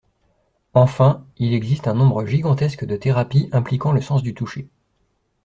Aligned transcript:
Enfin, 0.73 1.27
il 1.37 1.53
existe 1.53 1.87
un 1.87 1.93
nombre 1.93 2.25
gigantesque 2.25 2.85
de 2.85 2.95
thérapies 2.95 3.49
impliquant 3.51 3.91
le 3.91 4.01
sens 4.01 4.23
du 4.23 4.33
toucher. 4.33 4.67